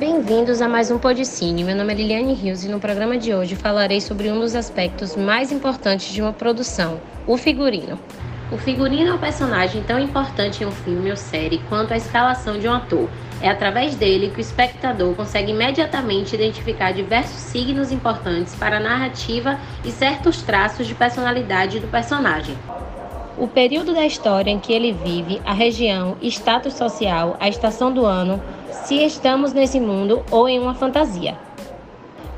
Bem-vindos 0.00 0.62
a 0.62 0.66
mais 0.66 0.90
um 0.90 0.98
Podicine. 0.98 1.62
Meu 1.62 1.76
nome 1.76 1.92
é 1.92 1.96
Liliane 1.96 2.32
Rios 2.32 2.64
e 2.64 2.68
no 2.70 2.80
programa 2.80 3.18
de 3.18 3.34
hoje 3.34 3.54
falarei 3.54 4.00
sobre 4.00 4.30
um 4.30 4.40
dos 4.40 4.54
aspectos 4.54 5.14
mais 5.14 5.52
importantes 5.52 6.10
de 6.10 6.22
uma 6.22 6.32
produção, 6.32 6.98
o 7.26 7.36
figurino. 7.36 7.98
O 8.50 8.56
figurino 8.56 9.10
é 9.10 9.12
um 9.12 9.18
personagem 9.18 9.82
tão 9.82 9.98
importante 10.00 10.64
em 10.64 10.66
um 10.66 10.70
filme 10.70 11.10
ou 11.10 11.18
série 11.18 11.60
quanto 11.68 11.92
a 11.92 11.98
escalação 11.98 12.58
de 12.58 12.66
um 12.66 12.72
ator. 12.72 13.10
É 13.42 13.50
através 13.50 13.94
dele 13.94 14.30
que 14.30 14.38
o 14.38 14.40
espectador 14.40 15.14
consegue 15.14 15.52
imediatamente 15.52 16.34
identificar 16.34 16.92
diversos 16.92 17.36
signos 17.36 17.92
importantes 17.92 18.54
para 18.54 18.78
a 18.78 18.80
narrativa 18.80 19.60
e 19.84 19.90
certos 19.90 20.40
traços 20.40 20.86
de 20.86 20.94
personalidade 20.94 21.78
do 21.78 21.88
personagem. 21.88 22.56
O 23.36 23.46
período 23.46 23.92
da 23.94 24.06
história 24.06 24.50
em 24.50 24.58
que 24.58 24.72
ele 24.72 24.92
vive, 24.92 25.40
a 25.44 25.52
região, 25.52 26.16
status 26.22 26.72
social, 26.72 27.36
a 27.38 27.50
estação 27.50 27.92
do 27.92 28.04
ano, 28.04 28.40
se 28.72 28.96
estamos 29.04 29.52
nesse 29.52 29.78
mundo 29.78 30.22
ou 30.30 30.48
em 30.48 30.58
uma 30.58 30.74
fantasia. 30.74 31.36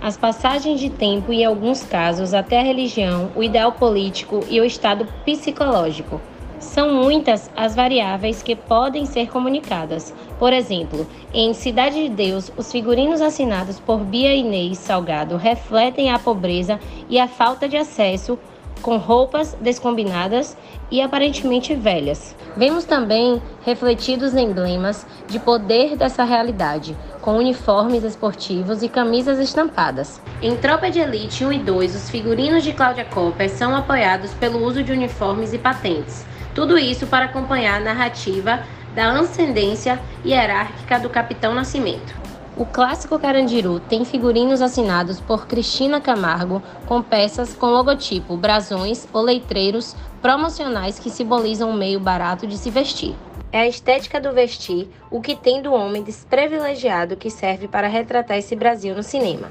As 0.00 0.16
passagens 0.16 0.80
de 0.80 0.90
tempo 0.90 1.32
e, 1.32 1.42
em 1.42 1.44
alguns 1.44 1.84
casos, 1.84 2.34
até 2.34 2.58
a 2.58 2.64
religião, 2.64 3.30
o 3.36 3.42
ideal 3.42 3.72
político 3.72 4.40
e 4.50 4.60
o 4.60 4.64
estado 4.64 5.06
psicológico. 5.24 6.20
São 6.58 6.94
muitas 6.94 7.50
as 7.56 7.74
variáveis 7.74 8.42
que 8.42 8.54
podem 8.54 9.04
ser 9.04 9.28
comunicadas. 9.28 10.14
Por 10.38 10.52
exemplo, 10.52 11.06
em 11.34 11.52
Cidade 11.54 12.02
de 12.02 12.08
Deus, 12.08 12.52
os 12.56 12.70
figurinos 12.70 13.20
assinados 13.20 13.78
por 13.78 13.98
Bia 13.98 14.34
Inês 14.34 14.78
Salgado 14.78 15.36
refletem 15.36 16.10
a 16.10 16.18
pobreza 16.18 16.80
e 17.08 17.18
a 17.18 17.28
falta 17.28 17.68
de 17.68 17.76
acesso 17.76 18.38
com 18.82 18.98
roupas 18.98 19.56
descombinadas 19.60 20.56
e 20.90 21.00
aparentemente 21.00 21.74
velhas. 21.74 22.36
Vemos 22.56 22.84
também 22.84 23.40
refletidos 23.64 24.34
emblemas 24.34 25.06
de 25.26 25.38
poder 25.38 25.96
dessa 25.96 26.24
realidade, 26.24 26.94
com 27.22 27.38
uniformes 27.38 28.04
esportivos 28.04 28.82
e 28.82 28.88
camisas 28.88 29.38
estampadas. 29.38 30.20
Em 30.42 30.54
Tropa 30.56 30.90
de 30.90 30.98
Elite 30.98 31.44
1 31.44 31.52
e 31.52 31.58
2, 31.60 31.94
os 31.94 32.10
figurinos 32.10 32.62
de 32.62 32.72
Cláudia 32.72 33.06
Copper 33.06 33.48
são 33.48 33.74
apoiados 33.74 34.32
pelo 34.34 34.62
uso 34.62 34.82
de 34.82 34.92
uniformes 34.92 35.52
e 35.54 35.58
patentes. 35.58 36.26
Tudo 36.54 36.76
isso 36.76 37.06
para 37.06 37.26
acompanhar 37.26 37.76
a 37.80 37.84
narrativa 37.84 38.62
da 38.94 39.12
ascendência 39.12 39.98
hierárquica 40.24 40.98
do 40.98 41.08
Capitão 41.08 41.54
Nascimento. 41.54 42.21
O 42.54 42.66
clássico 42.66 43.18
Carandiru 43.18 43.80
tem 43.80 44.04
figurinos 44.04 44.60
assinados 44.60 45.18
por 45.18 45.46
Cristina 45.46 46.02
Camargo 46.02 46.62
com 46.84 47.02
peças 47.02 47.54
com 47.54 47.66
logotipo, 47.66 48.36
brasões 48.36 49.08
ou 49.10 49.22
letreiros 49.22 49.96
promocionais 50.20 50.98
que 50.98 51.08
simbolizam 51.08 51.70
um 51.70 51.76
meio 51.76 51.98
barato 51.98 52.46
de 52.46 52.58
se 52.58 52.68
vestir. 52.68 53.16
É 53.50 53.60
a 53.60 53.66
estética 53.66 54.20
do 54.20 54.32
vestir 54.32 54.90
o 55.10 55.22
que 55.22 55.34
tem 55.34 55.62
do 55.62 55.72
homem 55.72 56.02
desprivilegiado 56.02 57.16
que 57.16 57.30
serve 57.30 57.68
para 57.68 57.88
retratar 57.88 58.36
esse 58.36 58.54
Brasil 58.54 58.94
no 58.94 59.02
cinema. 59.02 59.50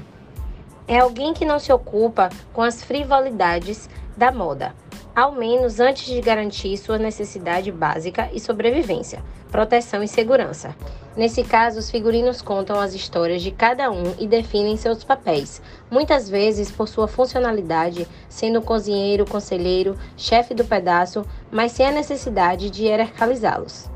É 0.86 1.00
alguém 1.00 1.34
que 1.34 1.44
não 1.44 1.58
se 1.58 1.72
ocupa 1.72 2.28
com 2.52 2.62
as 2.62 2.84
frivolidades 2.84 3.90
da 4.16 4.30
moda, 4.30 4.76
ao 5.14 5.32
menos 5.32 5.80
antes 5.80 6.06
de 6.06 6.20
garantir 6.20 6.76
sua 6.76 6.98
necessidade 6.98 7.72
básica 7.72 8.30
e 8.32 8.38
sobrevivência, 8.38 9.24
proteção 9.50 10.04
e 10.04 10.08
segurança. 10.08 10.74
Nesse 11.14 11.44
caso, 11.44 11.78
os 11.78 11.90
figurinos 11.90 12.40
contam 12.40 12.80
as 12.80 12.94
histórias 12.94 13.42
de 13.42 13.50
cada 13.50 13.90
um 13.90 14.14
e 14.18 14.26
definem 14.26 14.76
seus 14.76 15.04
papéis, 15.04 15.60
muitas 15.90 16.28
vezes 16.28 16.70
por 16.70 16.88
sua 16.88 17.06
funcionalidade, 17.06 18.08
sendo 18.28 18.62
cozinheiro, 18.62 19.26
conselheiro, 19.26 19.96
chefe 20.16 20.54
do 20.54 20.64
pedaço, 20.64 21.26
mas 21.50 21.72
sem 21.72 21.86
a 21.86 21.92
necessidade 21.92 22.70
de 22.70 22.84
hierarquizá-los. 22.84 23.90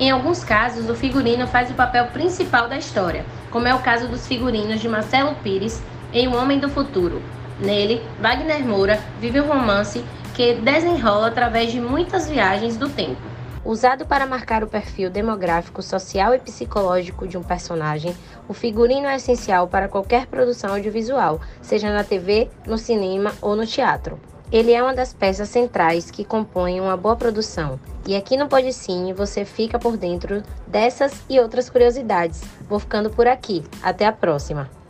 Em 0.00 0.10
alguns 0.10 0.42
casos, 0.42 0.90
o 0.90 0.94
figurino 0.96 1.46
faz 1.46 1.70
o 1.70 1.74
papel 1.74 2.08
principal 2.08 2.68
da 2.68 2.76
história, 2.76 3.24
como 3.52 3.68
é 3.68 3.74
o 3.74 3.82
caso 3.82 4.08
dos 4.08 4.26
figurinos 4.26 4.80
de 4.80 4.88
Marcelo 4.88 5.36
Pires 5.36 5.80
em 6.12 6.26
O 6.26 6.36
Homem 6.36 6.58
do 6.58 6.68
Futuro, 6.68 7.22
Nele, 7.60 8.02
Wagner 8.20 8.66
Moura 8.66 8.98
vive 9.20 9.40
um 9.40 9.46
romance 9.46 10.04
que 10.34 10.54
desenrola 10.54 11.28
através 11.28 11.70
de 11.70 11.80
muitas 11.80 12.28
viagens 12.28 12.76
do 12.76 12.88
tempo. 12.88 13.33
Usado 13.64 14.04
para 14.04 14.26
marcar 14.26 14.62
o 14.62 14.66
perfil 14.66 15.08
demográfico, 15.08 15.82
social 15.82 16.34
e 16.34 16.38
psicológico 16.38 17.26
de 17.26 17.38
um 17.38 17.42
personagem, 17.42 18.14
o 18.46 18.52
figurino 18.52 19.06
é 19.06 19.16
essencial 19.16 19.66
para 19.66 19.88
qualquer 19.88 20.26
produção 20.26 20.74
audiovisual, 20.74 21.40
seja 21.62 21.90
na 21.90 22.04
TV, 22.04 22.50
no 22.66 22.76
cinema 22.76 23.32
ou 23.40 23.56
no 23.56 23.66
teatro. 23.66 24.20
Ele 24.52 24.72
é 24.72 24.82
uma 24.82 24.94
das 24.94 25.14
peças 25.14 25.48
centrais 25.48 26.10
que 26.10 26.26
compõem 26.26 26.78
uma 26.78 26.96
boa 26.96 27.16
produção. 27.16 27.80
E 28.06 28.14
aqui 28.14 28.36
no 28.36 28.48
Podicine 28.48 29.14
você 29.14 29.46
fica 29.46 29.78
por 29.78 29.96
dentro 29.96 30.42
dessas 30.66 31.22
e 31.28 31.40
outras 31.40 31.70
curiosidades. 31.70 32.42
Vou 32.68 32.78
ficando 32.78 33.08
por 33.08 33.26
aqui. 33.26 33.64
Até 33.82 34.04
a 34.04 34.12
próxima! 34.12 34.83